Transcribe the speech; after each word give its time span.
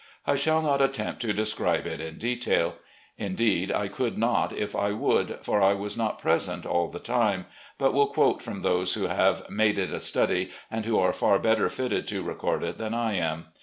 I 0.25 0.35
shall 0.35 0.63
not 0.63 0.81
attempt 0.81 1.21
to 1.21 1.31
describe 1.31 1.85
it 1.85 2.01
in 2.01 2.17
detail— 2.17 2.77
indeed, 3.27 3.71
I 3.71 3.87
could 3.87 4.17
not 4.17 4.51
if 4.51 4.75
I 4.75 4.93
would, 4.93 5.37
for 5.43 5.61
I 5.61 5.75
was 5.75 5.95
not 5.95 6.17
present 6.17 6.65
all 6.65 6.87
the 6.87 6.97
time— 6.97 7.45
but 7.77 7.93
will 7.93 8.07
quote 8.07 8.41
from 8.41 8.61
those 8.61 8.95
who 8.95 9.03
have 9.05 9.47
made 9.47 9.77
it 9.77 9.93
a 9.93 9.99
study 9.99 10.49
and 10.71 10.85
who 10.85 10.97
are 10.97 11.13
far 11.13 11.37
better 11.37 11.69
fitted 11.69 12.07
to 12.07 12.23
record 12.23 12.63
it 12.63 12.79
than 12.79 12.95
I 12.95 13.13
am. 13.13 13.49